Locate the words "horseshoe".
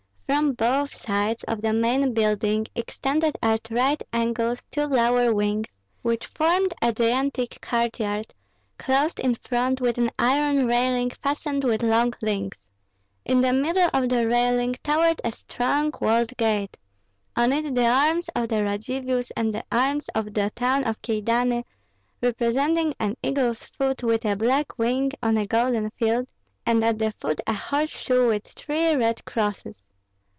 27.53-28.27